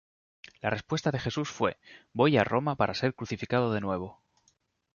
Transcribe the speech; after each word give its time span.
La 0.61 0.71
respuesta 0.71 1.11
de 1.11 1.19
Jesús 1.19 1.49
fue: 1.51 1.77
'Voy 2.11 2.35
a 2.35 2.43
Roma 2.43 2.75
para 2.75 2.95
ser 2.95 3.13
crucificado 3.13 3.71
de 3.71 3.81
nuevo'. 3.81 4.19